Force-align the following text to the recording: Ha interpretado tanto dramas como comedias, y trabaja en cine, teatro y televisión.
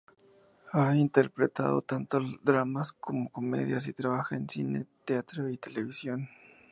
Ha 0.71 0.95
interpretado 0.95 1.83
tanto 1.83 2.19
dramas 2.41 2.91
como 2.91 3.29
comedias, 3.29 3.87
y 3.87 3.93
trabaja 3.93 4.35
en 4.35 4.49
cine, 4.49 4.87
teatro 5.05 5.47
y 5.47 5.59
televisión. 5.59 6.27